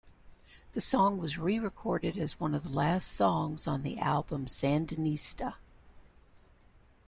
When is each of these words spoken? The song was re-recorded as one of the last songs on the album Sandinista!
The 0.71 0.81
song 0.81 1.19
was 1.19 1.37
re-recorded 1.37 2.17
as 2.17 2.39
one 2.39 2.55
of 2.55 2.63
the 2.63 2.71
last 2.71 3.11
songs 3.11 3.67
on 3.67 3.83
the 3.83 3.99
album 3.99 4.47
Sandinista! 4.47 5.53